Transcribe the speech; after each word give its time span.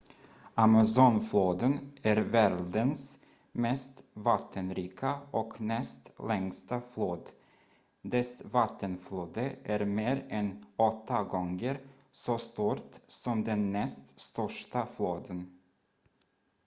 amazonfloden 0.55 1.91
är 2.03 2.15
världens 2.17 3.17
mest 3.51 4.03
vattenrika 4.13 5.19
och 5.31 5.61
näst 5.61 6.11
längsta 6.27 6.81
flod 6.81 7.31
dess 8.01 8.41
vattenflöde 8.45 9.55
är 9.63 9.85
mer 9.85 10.25
än 10.29 10.65
8 10.77 11.23
gånger 11.23 11.79
så 12.11 12.37
stort 12.37 12.99
som 13.07 13.43
den 13.43 13.71
näst 13.71 14.19
största 14.19 14.85
floden 14.85 15.59